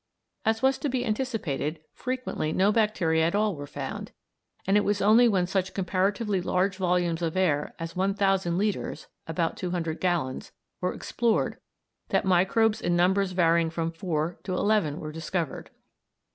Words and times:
As 0.45 0.63
was 0.63 0.79
to 0.79 0.89
be 0.89 1.05
anticipated, 1.05 1.79
frequently 1.93 2.51
no 2.51 2.71
bacteria 2.71 3.27
at 3.27 3.35
all 3.35 3.55
were 3.55 3.67
found, 3.67 4.11
and 4.65 4.75
it 4.75 4.83
was 4.83 4.99
only 4.99 5.27
when 5.27 5.45
such 5.45 5.75
comparatively 5.75 6.41
large 6.41 6.77
volumes 6.77 7.21
of 7.21 7.37
air 7.37 7.75
as 7.77 7.95
one 7.95 8.15
thousand 8.15 8.57
litres 8.57 9.05
(about 9.27 9.57
200 9.57 10.01
gallons) 10.01 10.53
were 10.79 10.91
explored 10.91 11.59
that 12.09 12.25
microbes 12.25 12.81
in 12.81 12.95
numbers 12.95 13.33
varying 13.33 13.69
from 13.69 13.91
four 13.91 14.39
to 14.43 14.53
eleven 14.55 14.99
were 14.99 15.11
discovered. 15.11 15.69